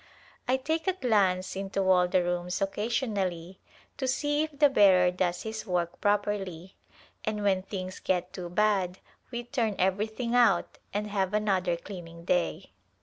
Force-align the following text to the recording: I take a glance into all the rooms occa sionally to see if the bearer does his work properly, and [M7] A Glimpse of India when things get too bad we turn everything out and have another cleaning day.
I 0.47 0.57
take 0.57 0.87
a 0.87 0.93
glance 0.93 1.55
into 1.55 1.81
all 1.87 2.07
the 2.07 2.23
rooms 2.23 2.55
occa 2.55 2.87
sionally 2.87 3.57
to 3.97 4.07
see 4.07 4.41
if 4.41 4.57
the 4.57 4.67
bearer 4.67 5.11
does 5.11 5.43
his 5.43 5.67
work 5.67 6.01
properly, 6.01 6.75
and 7.23 7.37
[M7] 7.37 7.37
A 7.37 7.37
Glimpse 7.37 7.37
of 7.37 7.37
India 7.37 7.43
when 7.53 7.61
things 7.61 7.99
get 7.99 8.33
too 8.33 8.49
bad 8.49 8.97
we 9.29 9.43
turn 9.43 9.75
everything 9.77 10.33
out 10.33 10.79
and 10.91 11.05
have 11.05 11.35
another 11.35 11.77
cleaning 11.77 12.25
day. 12.25 12.71